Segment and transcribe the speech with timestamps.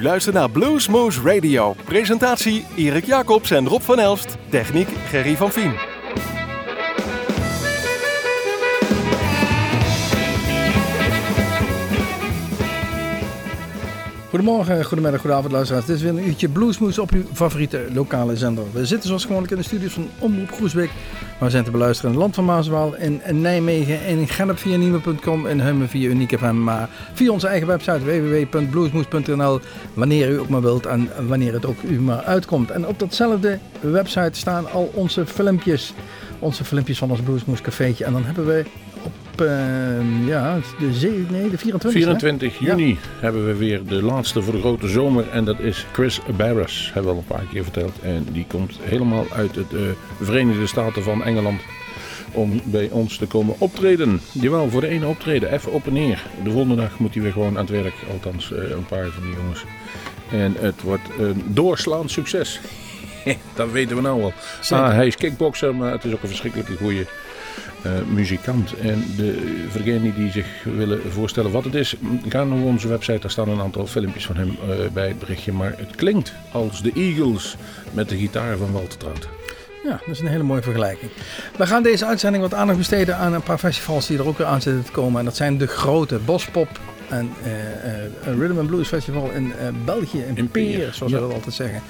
[0.00, 1.74] U luistert naar Bluesmoose Radio.
[1.84, 4.36] Presentatie Erik Jacobs en Rob van Elst.
[4.48, 5.89] Techniek Gerry van Vien.
[14.30, 15.86] Goedemorgen, goedemiddag, goedenavond luisteraars.
[15.86, 18.64] Dit is weer een uurtje Bluesmoes op uw favoriete lokale zender.
[18.72, 20.90] We zitten zoals gewoonlijk in de studios van Omroep Groesbeek.
[21.20, 24.76] Maar we zijn te beluisteren in het land van Maaswaal, in Nijmegen, in Gennep via
[24.76, 26.62] Nieuwe.com, in Hummen via Unieke FM.
[26.62, 29.60] Maar via onze eigen website www.bluesmoes.nl
[29.94, 32.70] wanneer u ook maar wilt en wanneer het ook u maar uitkomt.
[32.70, 35.94] En op datzelfde website staan al onze filmpjes.
[36.38, 38.04] Onze filmpjes van ons Bluesmoes cafeetje.
[38.04, 38.64] En dan hebben we
[39.40, 44.42] op uh, ja, de, zee, nee, de 24 24 juni hebben we weer de laatste
[44.42, 45.30] voor de grote zomer.
[45.30, 48.00] En dat is Chris Barras, hebben we al een paar keer verteld.
[48.02, 49.80] En die komt helemaal uit de uh,
[50.20, 51.60] Verenigde Staten van Engeland
[52.32, 54.20] om bij ons te komen optreden.
[54.32, 56.22] Jawel, voor de ene optreden, even op en neer.
[56.44, 59.22] De volgende dag moet hij weer gewoon aan het werk, althans uh, een paar van
[59.22, 59.64] die jongens.
[60.30, 62.60] En het wordt een doorslaand succes.
[63.54, 64.32] dat weten we nou al.
[64.70, 67.06] Ah, hij is kickboxer, maar het is ook een verschrikkelijke goeie
[67.86, 68.78] uh, muzikant.
[68.78, 71.94] En de, voor degenen die zich willen voorstellen wat het is,
[72.28, 73.18] ga naar onze website.
[73.18, 75.52] Daar staan een aantal filmpjes van hem uh, bij het berichtje.
[75.52, 77.56] Maar het klinkt als de Eagles
[77.92, 79.28] met de gitaar van Walter Trout.
[79.84, 81.10] Ja, dat is een hele mooie vergelijking.
[81.56, 84.46] We gaan deze uitzending wat aandacht besteden aan een paar festivals die er ook weer
[84.46, 85.18] aan zitten te komen.
[85.18, 86.68] En dat zijn de grote Bospop
[87.10, 89.52] en uh, Rhythm and Blues Festival in
[89.84, 91.18] België, in, in Peer, Peer, zoals ja.
[91.18, 91.82] we dat altijd zeggen.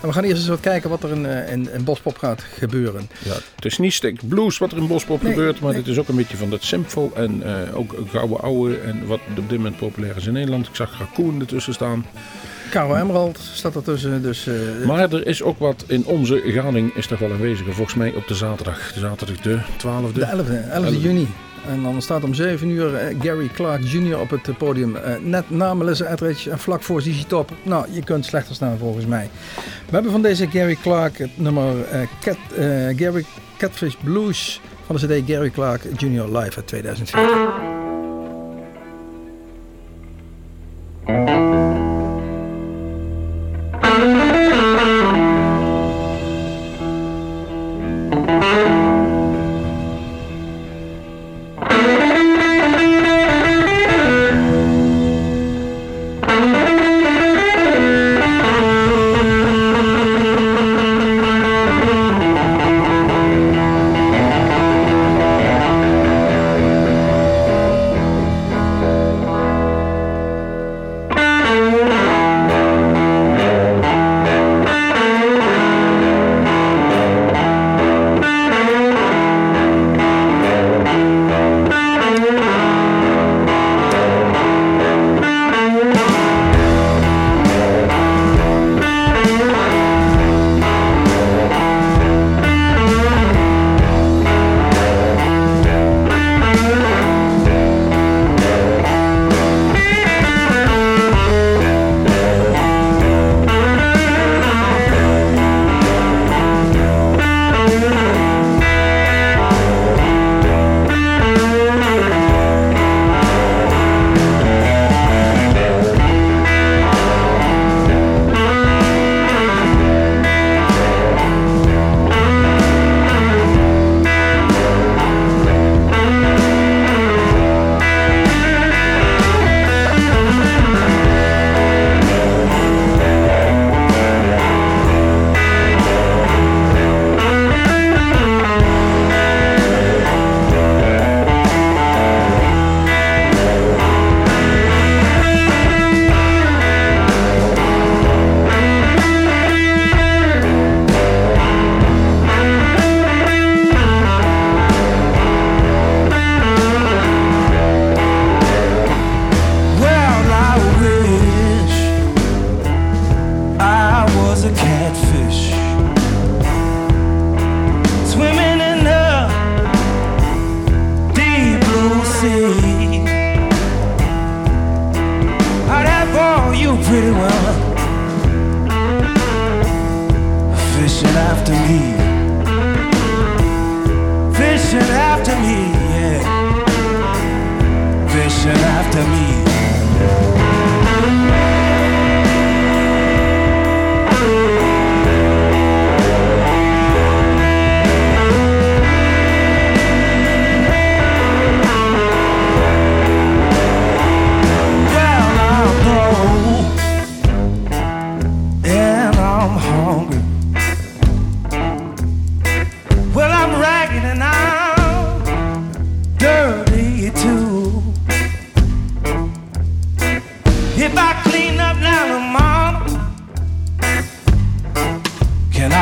[0.00, 3.08] En we gaan eerst eens wat kijken wat er in, in, in Bospop gaat gebeuren.
[3.24, 5.80] Ja, het is niet stek blues wat er in Bospop nee, gebeurt, maar nee.
[5.80, 9.48] het is ook een beetje van dat simpel en ook gouden ouwe en wat op
[9.48, 10.66] dit moment populair is in Nederland.
[10.68, 12.04] Ik zag Raccoon ertussen staan.
[12.74, 14.22] Caro Emerald staat er tussen.
[14.22, 17.66] Dus, uh, maar er is ook wat in onze gading is toch wel aanwezig.
[17.74, 18.92] Volgens mij op de zaterdag.
[18.92, 20.12] De zaterdag de 12e.
[20.12, 21.28] De 11e, 11 11 juni.
[21.68, 24.18] En dan staat om 7 uur uh, Gary Clark Jr.
[24.18, 24.96] op het podium.
[24.96, 27.50] Uh, net na Melissa Etheridge en vlak voor ZZ Top.
[27.62, 29.30] Nou, je kunt slechter staan volgens mij.
[29.86, 31.74] We hebben van deze Gary Clark het nummer
[32.20, 32.36] Cat,
[32.96, 33.24] Gary
[33.58, 36.38] Catfish Blues van de CD Gary Clark Jr.
[36.38, 37.73] Live uit 2014.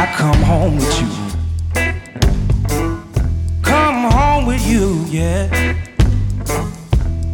[0.02, 1.08] I come home with you.
[3.62, 5.48] Come home with you, yeah.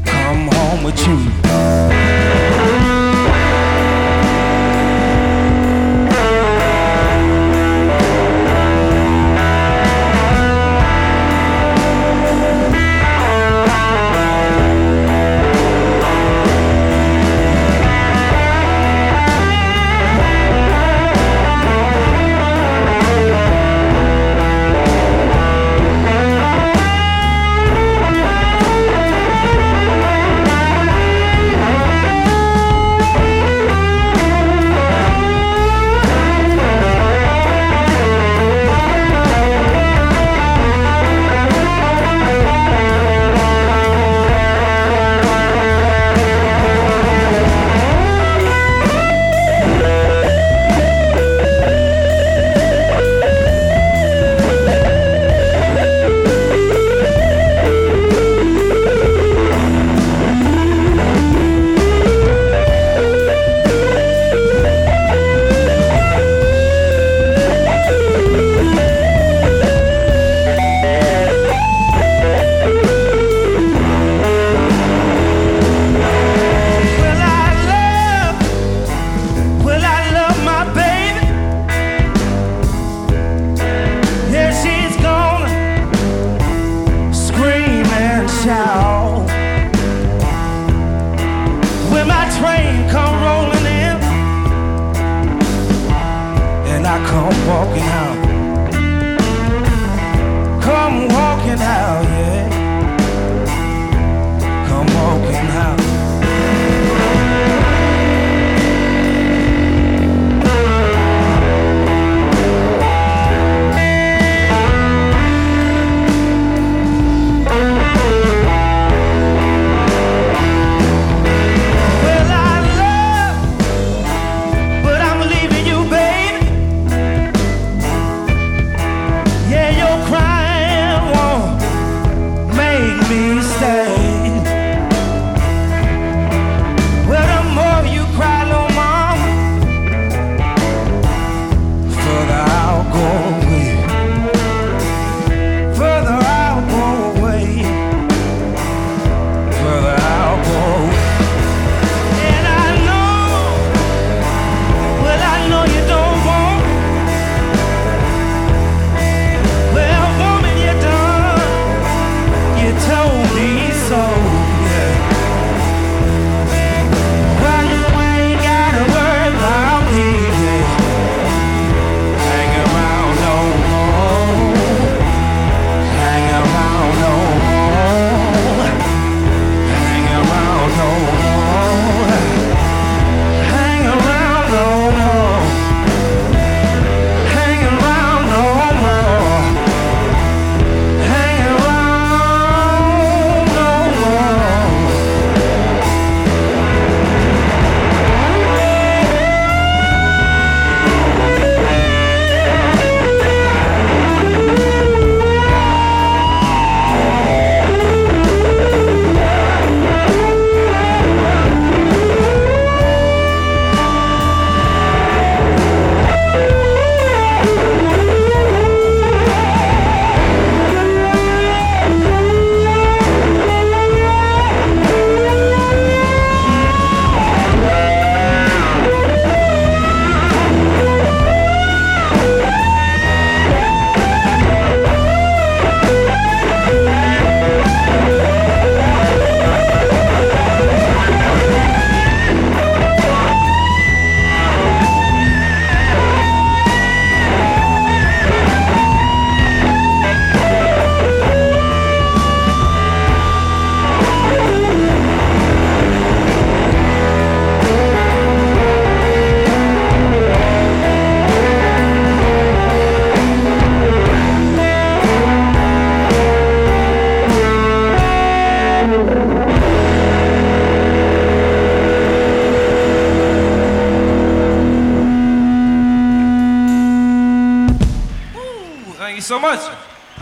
[0.04, 1.37] Come home with you.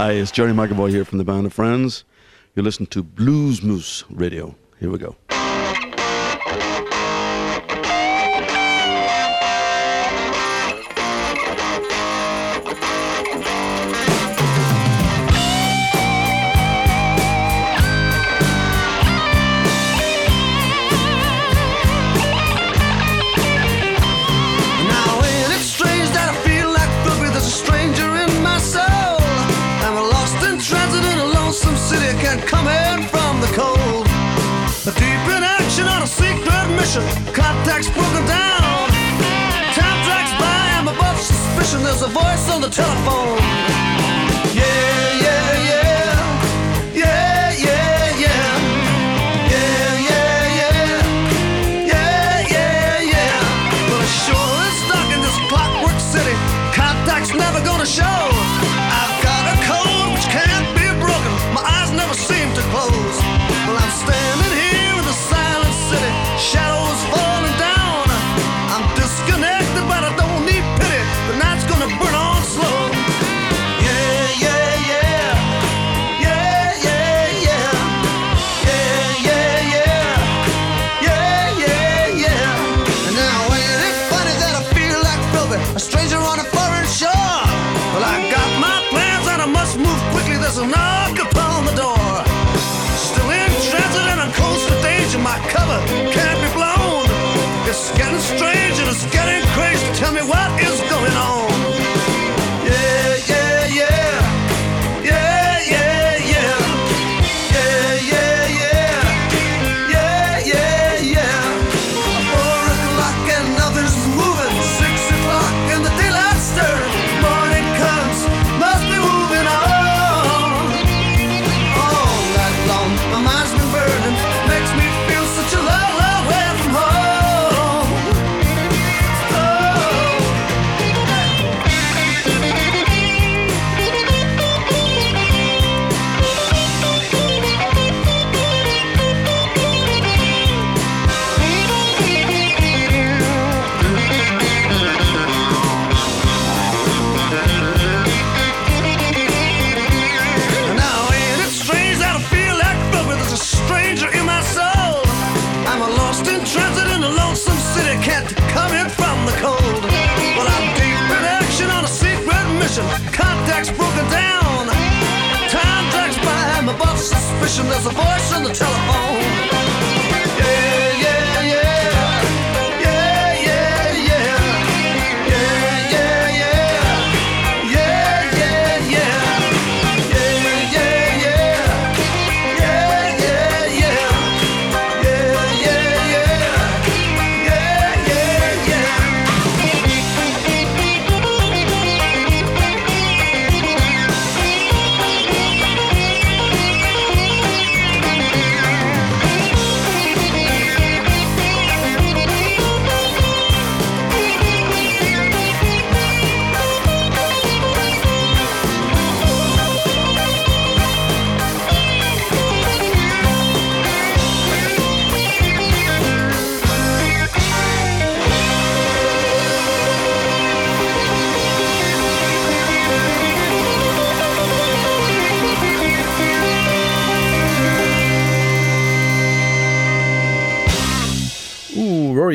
[0.06, 2.04] Hi, it's Jerry McAvoy here from the Band of Friends.
[2.54, 4.54] You listen to Blues Moose Radio.
[4.78, 5.16] Here we go.
[41.96, 43.75] was a voice on the telephone.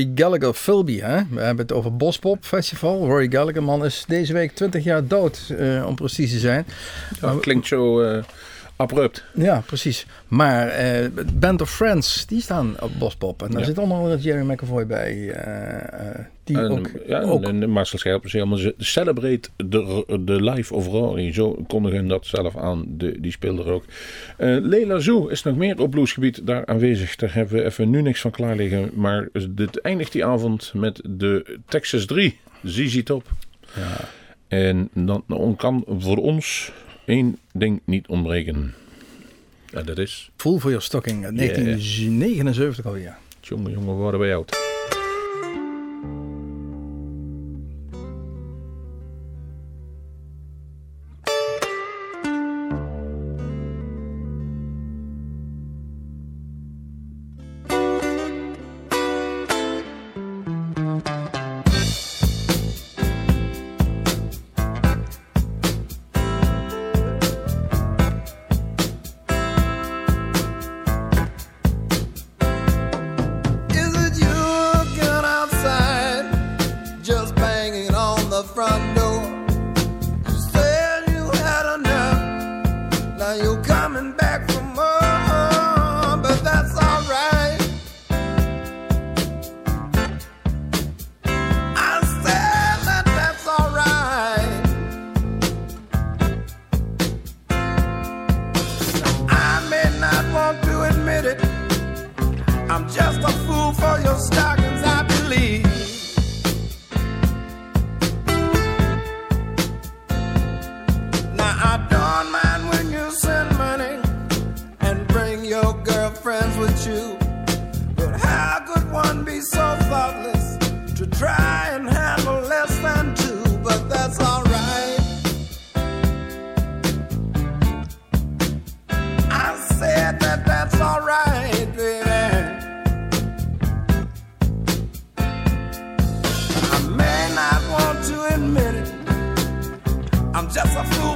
[0.02, 1.00] Rory Gallagher Philby.
[1.00, 1.22] Hè?
[1.30, 3.06] We hebben het over Bospop Festival.
[3.06, 6.66] Rory Gallagher, man, is deze week 20 jaar dood, eh, om precies te zijn.
[7.20, 8.02] Dat klinkt zo...
[8.02, 8.24] Eh,
[8.82, 9.24] abrupt.
[9.34, 10.06] Ja, precies.
[10.28, 13.44] Maar eh, Band of Friends, die staan op Bospop.
[13.44, 15.16] En daar zit onder andere Jerry McAvoy bij.
[15.16, 17.44] Uh, die ook, ja, ook...
[17.44, 18.60] En, en Marcel Scherpers helemaal.
[18.78, 21.34] Celebrate de, de Life of Rory.
[21.34, 22.86] Zo kondigen hun dat zelf aan.
[22.88, 23.86] De, die speelde er ook.
[24.38, 27.16] Leila Zoo is nog meer op bluesgebied daar aanwezig.
[27.16, 28.90] Daar hebben we even nu niks van klaar liggen.
[28.94, 32.40] Maar dit eindigt die avond met de Texas 3.
[32.64, 33.24] ZZ Top.
[33.76, 34.08] Ja.
[34.48, 36.72] En dan nou kan voor ons
[37.06, 38.74] Eén ding niet ontbreken.
[39.74, 40.32] En dat is...
[40.38, 43.18] Voel voor je stocking, 1979 alweer.
[43.42, 44.71] Jongen, jongen, worden wij oud.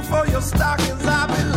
[0.06, 1.55] For your stockings, I believe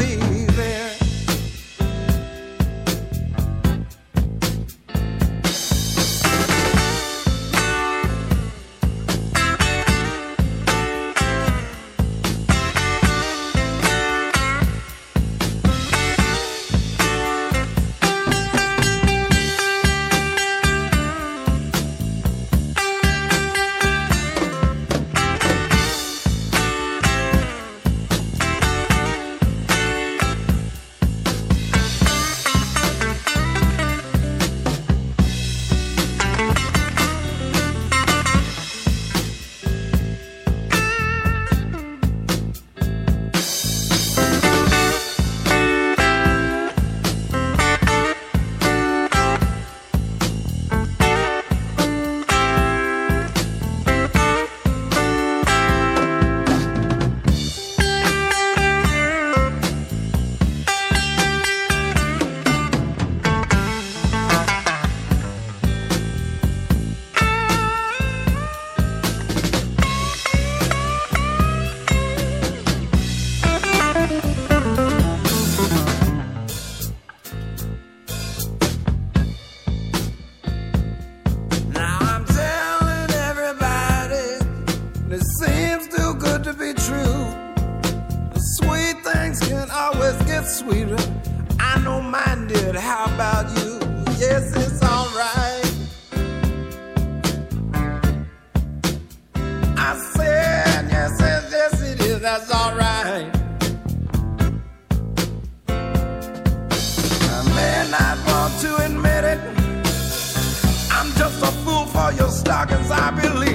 [112.91, 113.48] I believe.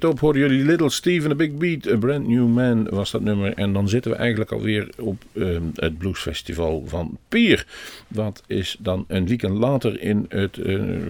[0.00, 3.54] Top hoorden jullie Little Steve the Big Beat, A Brand New Man was dat nummer.
[3.54, 7.66] En dan zitten we eigenlijk alweer op ehm, het Bluesfestival van Pier.
[8.08, 10.58] Dat is dan een weekend later in het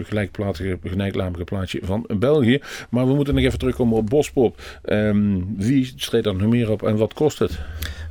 [0.03, 2.59] gelijkplatige, gelijknamige plaatje van België.
[2.89, 4.61] Maar we moeten nog even terugkomen op Bospop.
[4.83, 7.59] Ehm, wie treedt er nog meer op en wat kost het?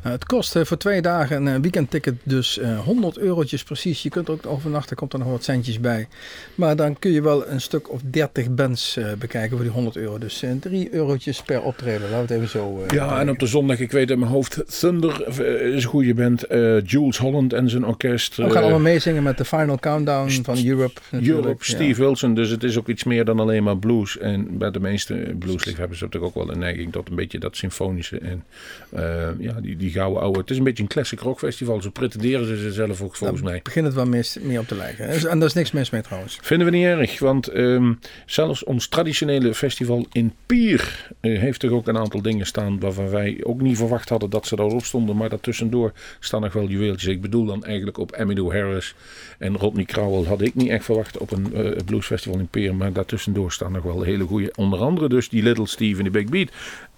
[0.02, 4.02] Nou, het kost eh, voor twee dagen een eh, weekendticket dus eh, 100 eurotjes precies.
[4.02, 6.08] Je kunt er ook overnachten, komt er nog wat centjes bij.
[6.54, 9.96] Maar dan kun je wel een stuk of 30 bands eh, bekijken voor die 100
[9.96, 10.18] euro.
[10.18, 12.00] Dus eh 3 eurotjes per optreden.
[12.00, 14.30] Laten we het even zo eh, Ja, en op de zondag, ik weet uit mijn
[14.30, 16.42] hoofd, Thunder eh, is een goede band.
[16.44, 18.36] Eh, Jules Holland en zijn orkest.
[18.36, 21.00] We gaan eh, allemaal meezingen met de Final Countdown van Europe.
[21.10, 21.44] natuurlijk.
[21.44, 21.74] Europe, Ja.
[21.74, 22.34] Steve Wilson.
[22.34, 24.18] Dus het is ook iets meer dan alleen maar blues.
[24.18, 27.56] En bij de meeste bluesliefhebbers heb ik ook wel een neiging tot een beetje dat
[27.56, 28.18] symfonische.
[28.18, 28.44] En
[28.90, 30.38] eh, ja, die, die gouden oude.
[30.38, 31.83] Het is een beetje een classic rock festival.
[31.83, 33.61] Zo pretenderen ze ze zelf ook volgens mij.
[33.62, 35.09] Begint het wel mis, meer op te lijken.
[35.09, 36.38] En daar is niks mis mee trouwens.
[36.42, 37.92] Vinden we niet erg, want ehm,
[38.26, 43.09] zelfs ons traditionele festival in Pier eh, heeft er ook een aantal dingen staan waarvan
[43.09, 45.16] wij ook niet verwacht hadden dat ze daarop stonden.
[45.16, 47.14] Maar daartussendoor staan nog wel juweeltjes.
[47.14, 48.94] Ik bedoel dan eigenlijk op Emmylou Harris
[49.38, 52.74] en Rodney Crowell had ik niet echt verwacht op een eh, bluesfestival in Pier.
[52.74, 54.53] Maar daartussendoor staan nog wel hele goede.
[54.57, 56.50] Onder andere dus die Little Steve en die Big Beat.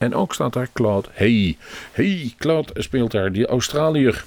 [0.02, 1.56] En ook staat daar Claude Hey.
[1.92, 4.24] Hey, Claude speelt daar, die Australiër.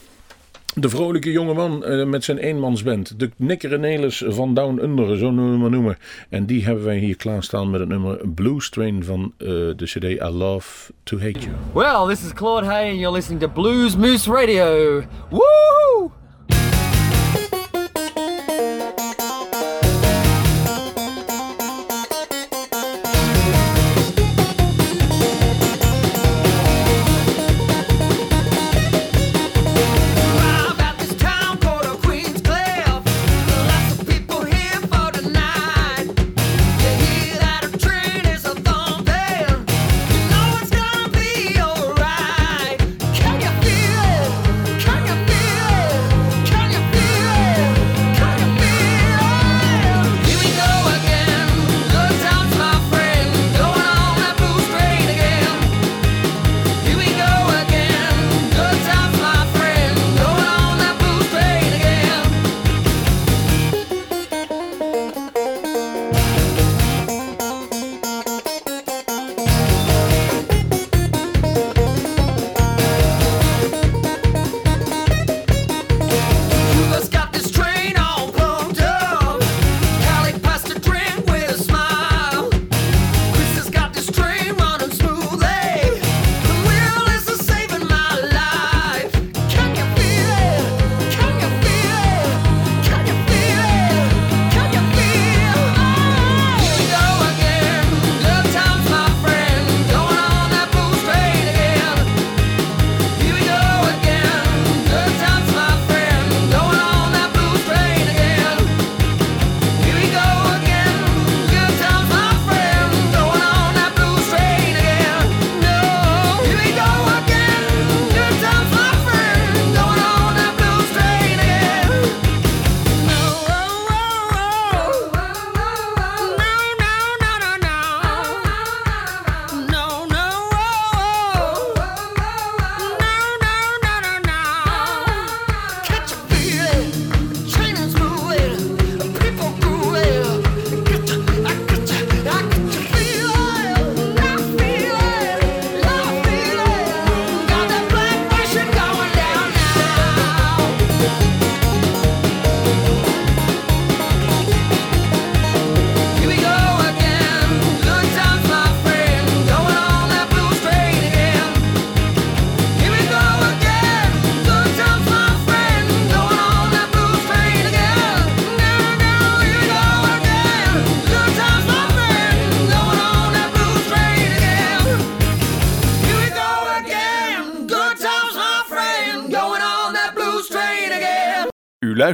[0.74, 3.20] De vrolijke jongeman eh, met zijn eenmansband.
[3.20, 5.98] De Nicker Nelis van Down Under, zo noemen we maar noemen.
[6.30, 10.04] En die hebben wij hier klaarstaan met het nummer Blues Train van eh, de CD
[10.04, 11.56] I Love to Hate You.
[11.74, 15.04] Well, this is Claude Hay, and you're listening to Blues Moose Radio.
[15.30, 16.12] Woo!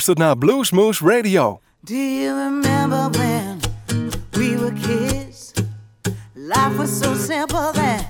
[0.07, 1.59] Luistert naar Bluesmoose Radio.
[1.79, 3.59] Do you remember when
[4.31, 5.51] we were kids?
[6.33, 8.00] Life was so simple then.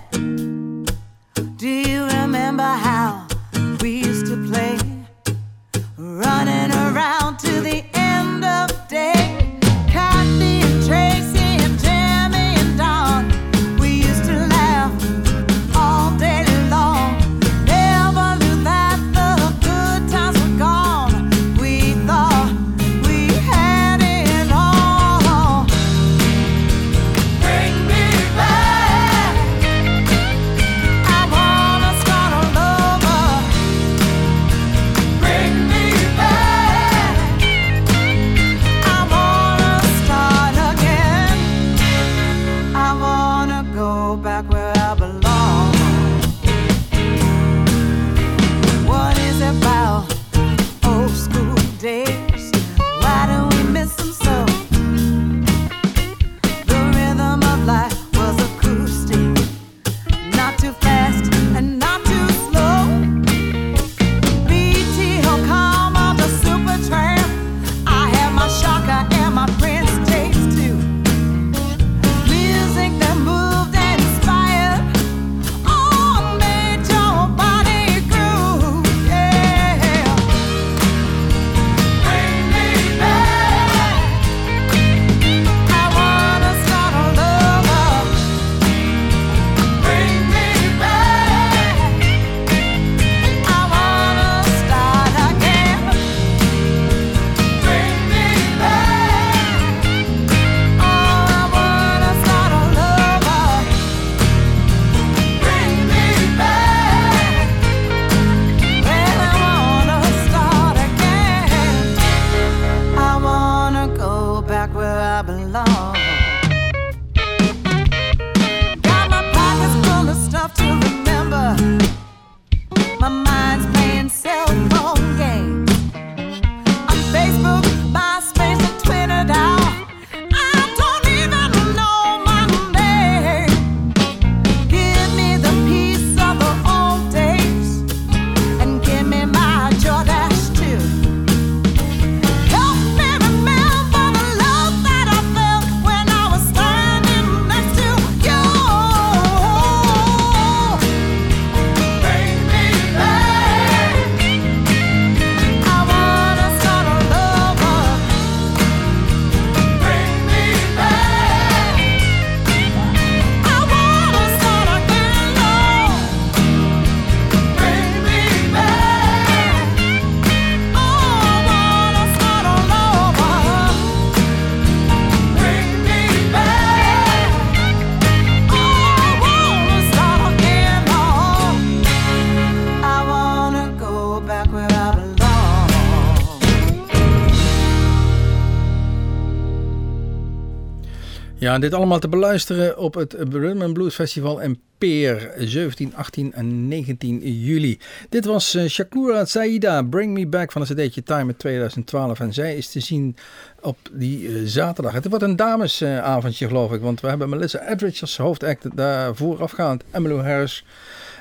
[191.59, 197.19] Dit allemaal te beluisteren op het Rhythm Blues Festival in Peer, 17, 18 en 19
[197.41, 197.79] juli.
[198.09, 202.19] Dit was eh, Shakura Saida, Bring Me Back van een cd'tje Time in 2012.
[202.19, 203.15] En zij is te zien
[203.61, 204.93] op die eh, zaterdag.
[204.93, 208.77] Het wordt een damesavondje geloof ik, want we hebben Melissa Edridge als hoofdact.
[208.77, 210.65] Daar voorafgaand Emmylou Harris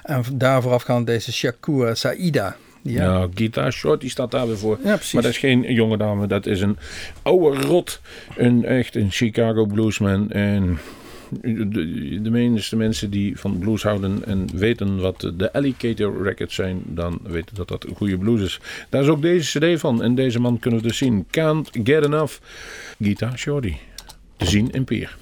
[0.03, 2.57] en daar voorafgaand deze Shakura Saida.
[2.83, 4.79] Ja, Ja, Gita Short die staat daar weer voor.
[4.85, 5.13] Ja, precies.
[5.13, 6.77] Maar dat is geen jonge dame, dat is een
[7.23, 8.01] oude rot.
[8.37, 10.31] Een echt een Chicago bluesman.
[10.31, 10.79] En
[11.43, 16.83] de, de meeste mensen die van blues houden en weten wat de Alligator Records zijn,
[16.87, 18.61] dan weten dat dat een goede blues is.
[18.89, 20.03] Daar is ook deze cd van.
[20.03, 21.27] En deze man kunnen we dus zien.
[21.31, 22.39] Can't Get Enough.
[23.03, 23.75] Gita Shorty.
[24.37, 25.17] Te zien in Peer.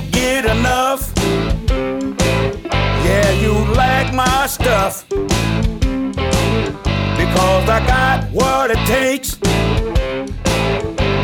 [0.00, 1.12] Can't get enough.
[3.04, 5.06] Yeah, you like my stuff.
[7.18, 9.36] Because I got what it takes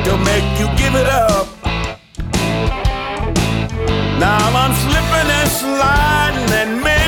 [0.04, 1.48] to make you give it up.
[4.18, 7.05] Now I'm slipping and sliding and midnight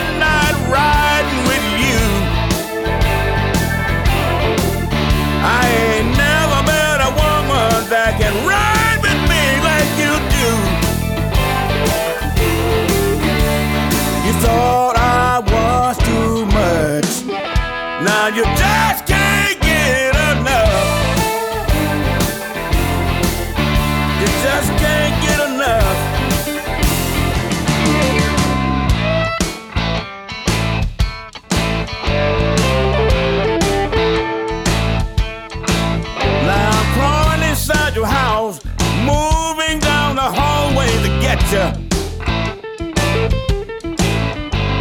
[41.53, 41.73] you.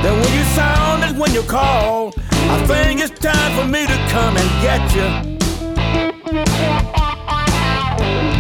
[0.04, 3.98] Then when you sound is when you call, I think it's time for me to
[4.10, 5.10] come and get you.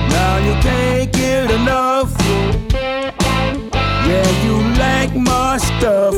[0.09, 2.13] Now you can't get enough.
[4.09, 6.15] Yeah, you like my stuff.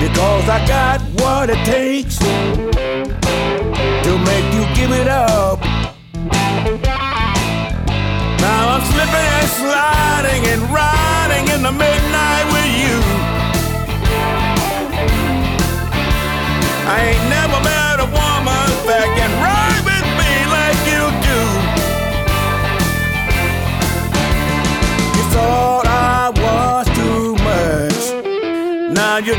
[0.00, 2.18] Because I got what it takes
[4.04, 5.57] to make you give it up.
[8.98, 12.96] Slipping and sliding and riding in the midnight with you.
[16.94, 21.40] I ain't never met a woman that can ride with me like you do.
[25.16, 28.02] You thought I was too much.
[28.98, 29.34] Now you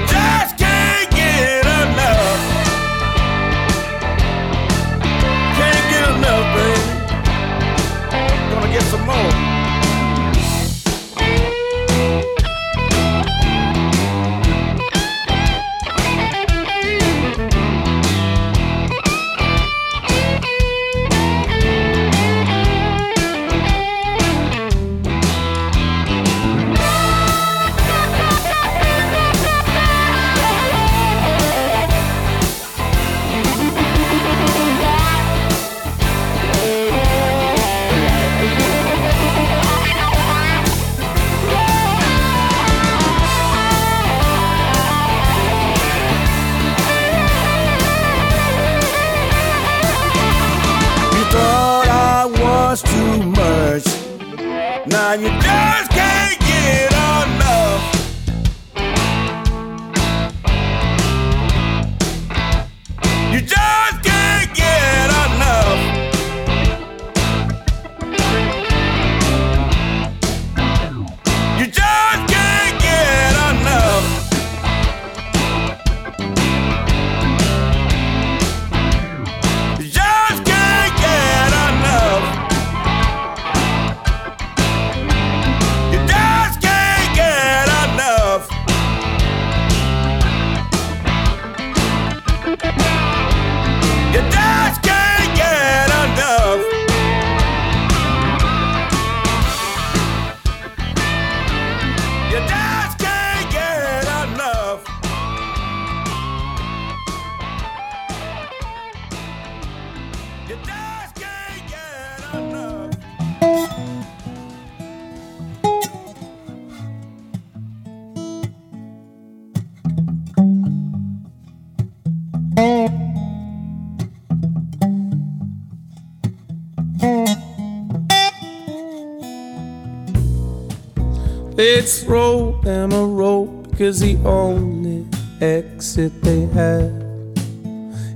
[131.60, 135.06] Let's throw them a rope, cause the only
[135.42, 136.90] exit they have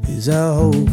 [0.08, 0.88] is our hope.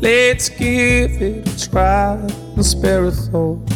[0.00, 3.68] Let's give it a try and spare a thought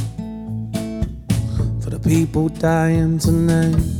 [1.80, 3.97] for the people dying tonight.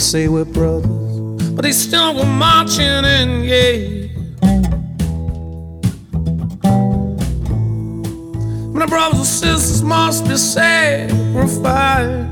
[0.00, 4.08] Say we're brothers, but they still go marching in, yeah.
[8.72, 12.28] My brothers and sisters must be sacrificed.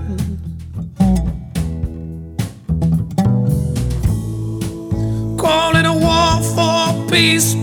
[5.39, 7.55] Calling a war for peace,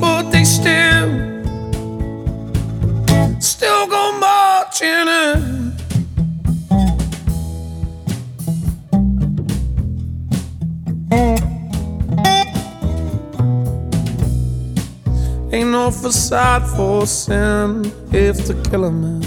[16.32, 19.22] No for sin if to kill a man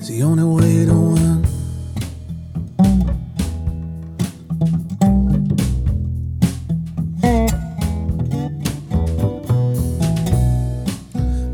[0.00, 1.44] is the only way to win.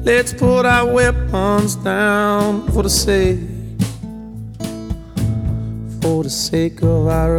[0.03, 3.39] Let's put our weapons down for the sake,
[6.01, 7.37] for the sake of our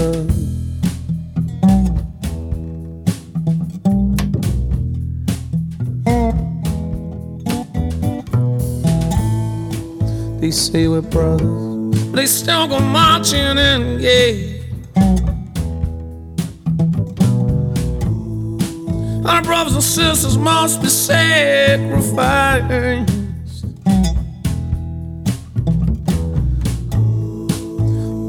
[10.56, 14.54] say we're brothers, they still go marching in, yeah.
[19.30, 22.16] Our brothers and sisters must be sacrificed.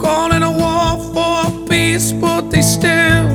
[0.00, 3.28] Calling a war for peace, but they still,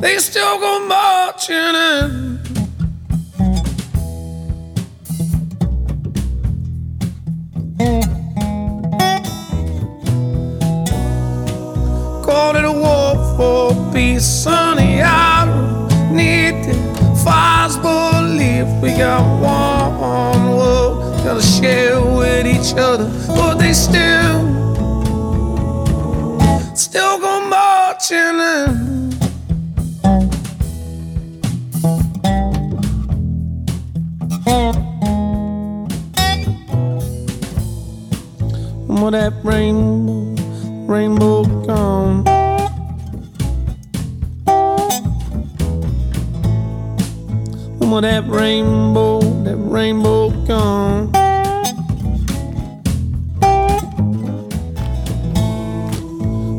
[0.00, 0.71] they still go
[19.02, 24.38] got one world, gotta share with each other, but they still,
[26.76, 28.92] still go marching in.
[38.86, 39.81] When that rainbow,
[48.02, 51.10] that rainbow, that rainbow gone.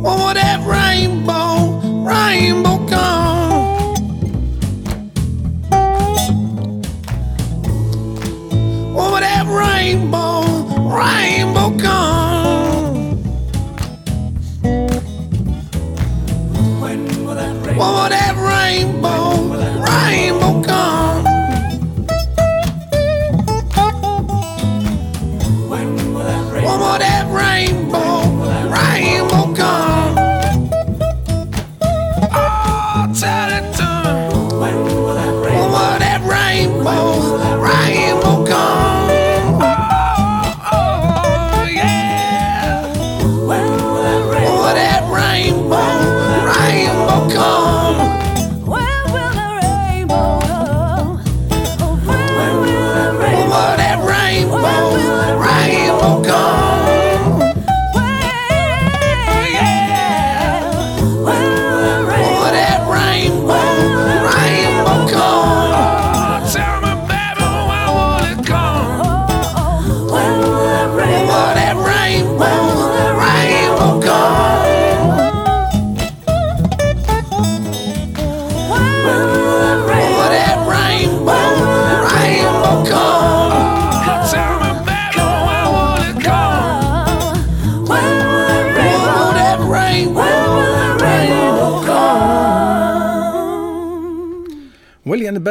[0.05, 3.95] Oh, that rainbow, rainbow gone.
[8.95, 10.43] Oh, that rainbow,
[10.87, 13.17] rainbow gone.
[16.79, 17.77] When will that rain?
[17.81, 19.22] Oh, that rainbow, rainbow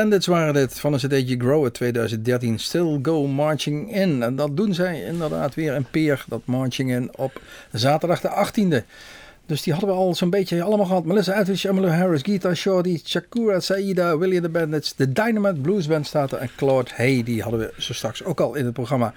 [0.03, 2.59] Bandits waren dit van een cd'tje Grow uit 2013.
[2.59, 4.23] Still Go Marching In.
[4.23, 7.41] En dat doen zij inderdaad weer een peer, dat Marching In, op
[7.73, 8.87] zaterdag de 18e.
[9.47, 11.05] Dus die hadden we al zo'n beetje allemaal gehad.
[11.05, 16.07] Melissa Etheridge, Emmylou Harris, Gita Shorty, Shakura, Saida, Willie the Bandits, de Dynamite Blues Band
[16.07, 19.13] staat er en Claude Hay, die hadden we zo straks ook al in het programma.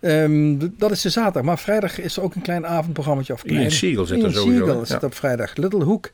[0.00, 3.32] Ehm, dat is de zaterdag, maar vrijdag is er ook een klein avondprogrammaatje.
[3.32, 3.70] Of Ian klein.
[3.70, 4.84] Siegel zit er Ian sowieso, Siegel ja.
[4.84, 5.56] zit op vrijdag.
[5.56, 6.10] Little Hook,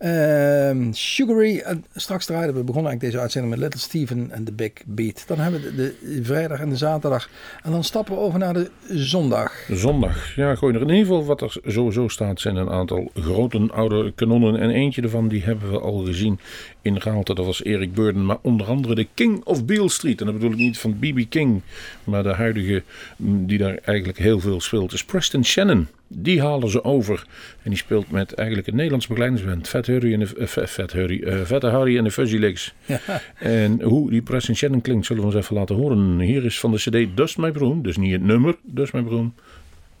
[0.00, 4.52] ehm, Sugary en straks draaiden we begonnen eigenlijk deze uitzending met Little Steven en The
[4.52, 5.24] Big Beat.
[5.26, 7.28] Dan hebben we de, vrijdag en de zaterdag
[7.62, 9.52] en dan stappen we over naar de zondag.
[9.70, 10.34] Zondag.
[10.36, 14.12] Ja, gooi er in ieder geval wat er sowieso staat zijn een aantal grote oude
[14.12, 14.60] kanonnen.
[14.60, 16.38] En eentje ervan die hebben we al gezien
[16.82, 17.34] in Raalte.
[17.34, 18.26] Dat was Eric Burden.
[18.26, 20.20] Maar onder andere de King of Beale Street.
[20.20, 21.20] En dat bedoel ik niet van B.B.
[21.28, 21.62] King.
[22.04, 22.82] Maar de huidige
[23.16, 25.88] mm, die daar eigenlijk heel veel speelt is Preston Shannon.
[26.12, 27.26] Die halen ze over.
[27.62, 29.68] En die speelt met eigenlijk een Nederlands begeleidingsband.
[29.68, 32.74] Fat Harry en de, Harry, eh, Vette Harry en de Fuzzy Legs.
[32.84, 33.00] Ja.
[33.38, 36.20] En hoe die Preston Shannon klinkt zullen we ons even laten horen.
[36.20, 37.82] Hier is van de cd Dust My Broom.
[37.82, 39.34] Dus niet het nummer Dust My Broom.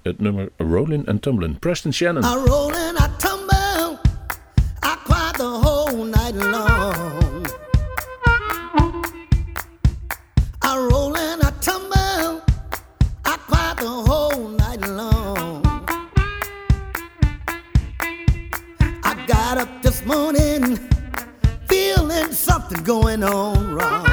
[0.02, 1.58] Het nummer Rollin' and Tumblin'.
[1.58, 2.22] Preston Shannon.
[2.22, 2.26] I
[2.96, 3.29] I
[22.80, 24.09] going on wrong.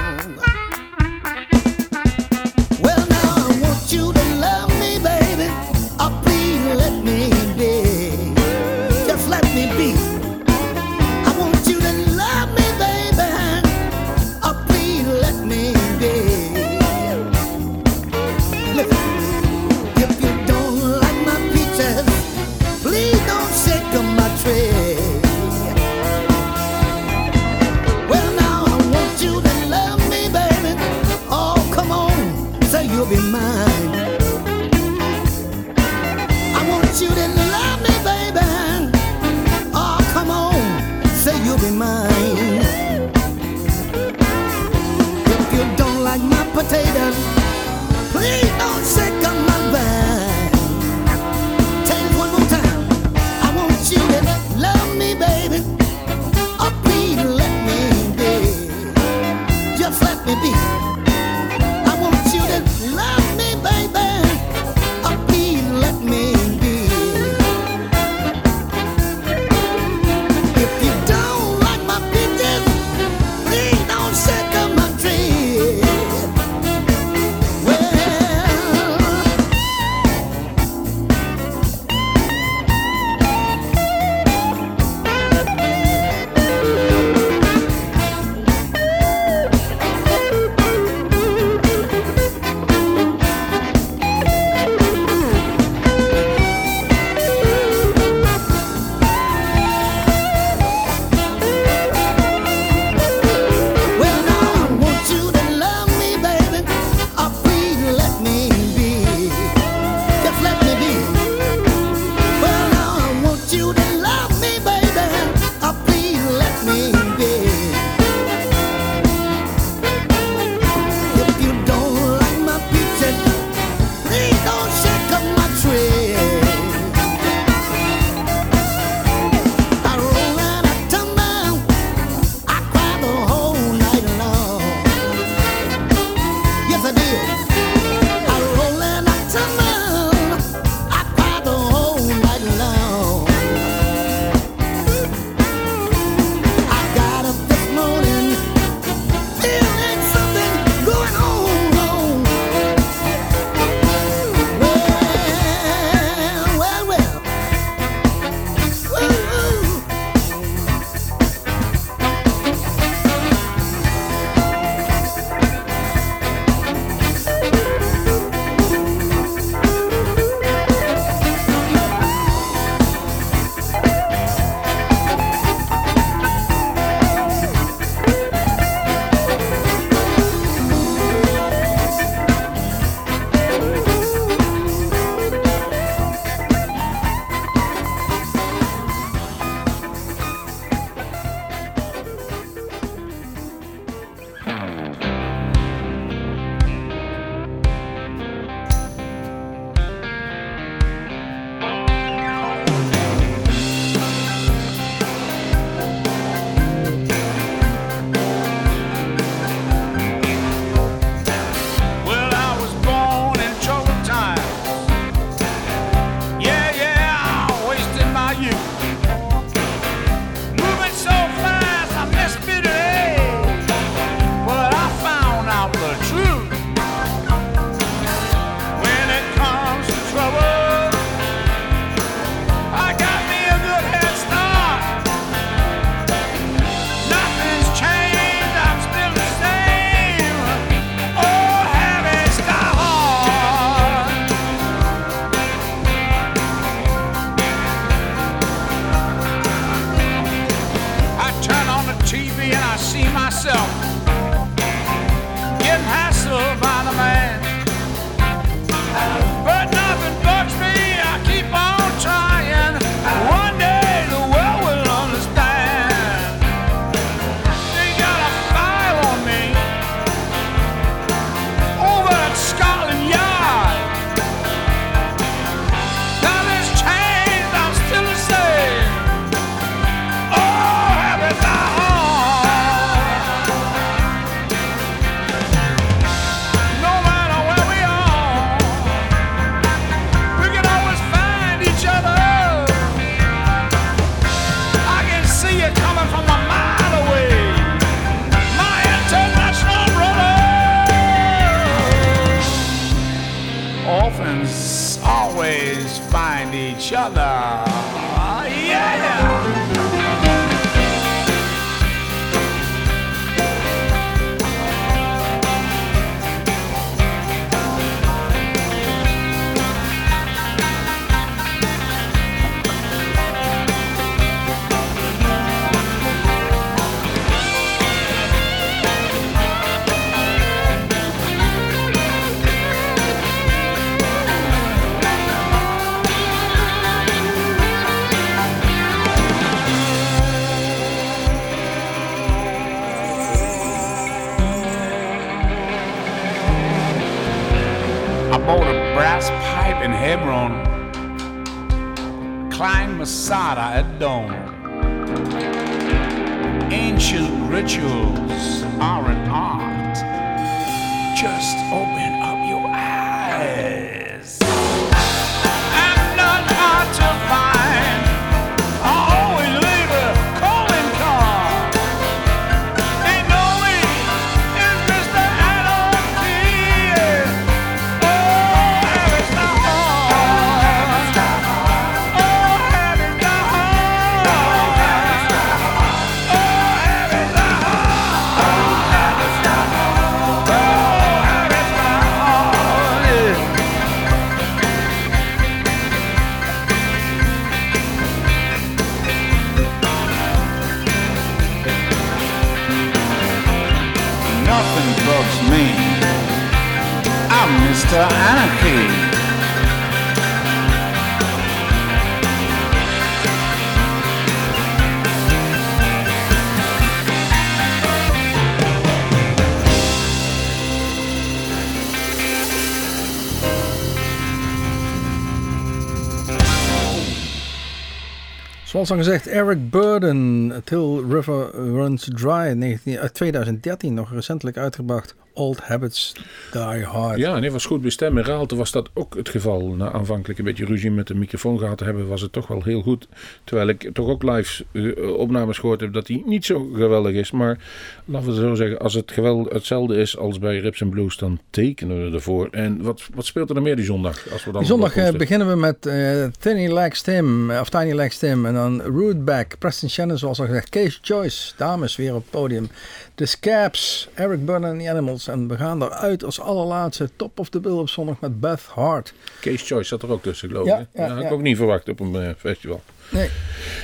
[428.92, 435.16] Al gezegd, Eric Burden, Till River Runs Dry, 19, uit 2013, nog recentelijk uitgebracht.
[435.38, 436.14] Old Habits
[436.52, 437.18] Die Hard.
[437.18, 438.18] Ja, en hij was goed bij stem.
[438.18, 439.76] In Raalte was dat ook het geval.
[439.76, 442.64] Na aanvankelijk een beetje ruzie met de microfoon gehad te hebben, was het toch wel
[442.64, 443.08] heel goed.
[443.44, 447.32] Terwijl ik toch ook live eh, opnames gehoord heb dat hij niet zo geweldig is.
[447.32, 447.58] Maar
[448.06, 451.40] laten we zo zeggen, als het geweld hetzelfde is als bij Rips and Blues, dan
[451.50, 452.48] tekenen we ervoor.
[452.52, 454.32] En wat, wat speelt er nog meer die zondag?
[454.32, 457.94] Als we dan Die zondag eh, beginnen we met eh Tiny Legs Tim, of Tiny
[457.94, 462.16] Legs Tim, en dan Rude Back, Preston Shannon, zoals al gezegd, Case Joyce, dames weer
[462.16, 462.70] op het podium.
[463.18, 465.28] The Scabs, Eric Burden en The Animals.
[465.28, 469.13] En we gaan eruit als allerlaatste Top of the Bill op zondag met Beth Hart.
[469.41, 470.74] Case Choice zat er ook tussen, geloof ik.
[470.74, 472.82] ja, Ja, had ik ook niet verwacht op een eh, festival.
[473.09, 473.30] Nee.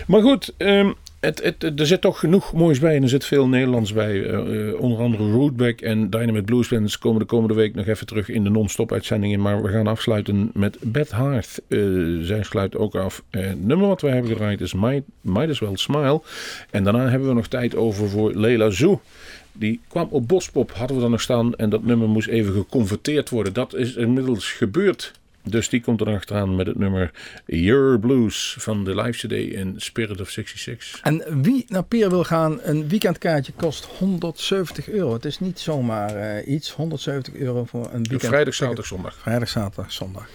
[0.08, 0.92] Maar goed, ehm,
[1.76, 2.96] er zit toch genoeg moois bij.
[2.96, 4.24] En er zit veel Nederlands bij.
[4.24, 8.06] Eh, eh, onder andere Rootback en Dynamite Blues Bands komen de komende week nog even
[8.08, 9.42] terug in de non-stop uitzendingen.
[9.42, 11.62] Maar we gaan afsluiten met Beth Hart.
[11.68, 11.80] Eh,
[12.22, 13.24] zij sluit ook af.
[13.30, 16.22] Eh, het nummer wat we hebben gedraaid is Might, Might As Well Smile.
[16.70, 19.02] En daarna hebben we nog tijd over voor Leila Zoo.
[19.52, 21.56] Die kwam op Bospop, hadden we dan nog staan.
[21.56, 23.54] En dat nummer moest even geconverteerd worden.
[23.54, 25.12] Dat is inmiddels gebeurd.
[25.50, 27.12] Dus die komt er dan achteraan met het nummer
[27.46, 31.00] Your Blues van de live CD in Spirit of 66.
[31.04, 35.14] En wie naar Peer wil gaan, een weekendkaartje kost 170 euro.
[35.14, 38.26] Het is niet zomaar eh, iets, 170 euro voor een weekend.
[38.26, 39.16] Vrijdag, zaterdag, zondag.
[39.16, 40.28] Vrijdag, zaterdag, zondag.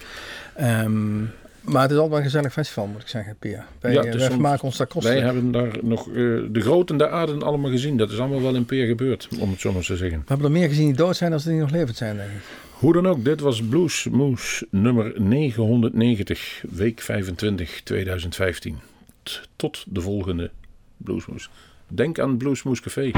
[0.55, 1.19] Ehm,
[1.61, 3.65] maar het is altijd wel een gezellig festival, moet ik zeggen, Peer.
[3.79, 5.13] Wij, Ja, eh, wij soms- maken ons daar kosten.
[5.13, 6.13] Wij hebben daar nog eh,
[6.49, 7.97] de grote en de aarden allemaal gezien.
[7.97, 10.17] Dat is allemaal wel in Peer gebeurd, om het zo maar te zeggen.
[10.19, 12.41] We hebben er meer gezien die dood zijn dan die nog levend zijn, denk ik.
[12.79, 18.77] Hoe dan ook, dit was Blues Moose nummer 990, week 25 2015.
[19.23, 20.51] T- Tot de volgende
[20.97, 21.49] Blues Moose.
[21.87, 23.11] Denk aan Blues Moose Café.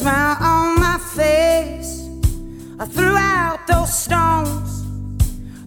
[0.00, 2.08] Smile on my face.
[2.78, 4.70] I threw out those stones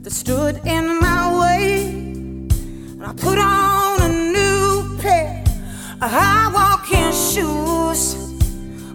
[0.02, 1.90] that stood in my way.
[2.98, 5.44] And I put on a new pair
[6.02, 8.02] of high walking shoes.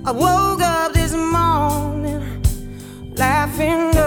[0.05, 2.43] I woke up this morning
[3.15, 3.98] laughing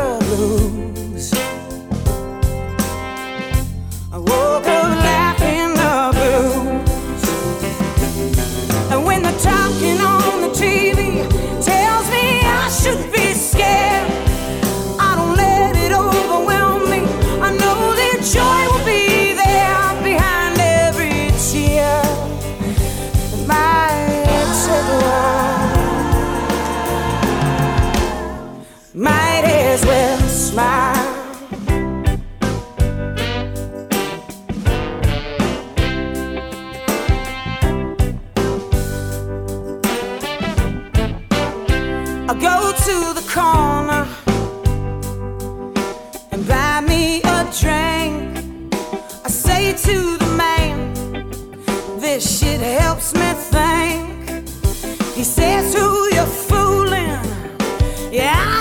[42.92, 44.06] to the corner
[46.32, 48.74] and buy me a drink.
[49.26, 50.94] I say to the man,
[52.00, 54.50] this shit helps me think.
[55.16, 57.24] He says, Who you fooling?
[58.12, 58.61] Yeah.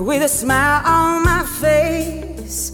[0.00, 2.72] with a smile on my face.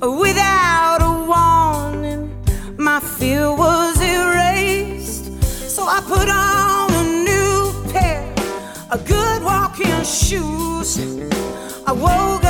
[0.00, 2.30] Without a warning,
[2.76, 5.24] my fear was erased.
[5.42, 8.34] So I put on a new pair
[8.90, 10.98] a good walking shoes.
[11.86, 12.45] I woke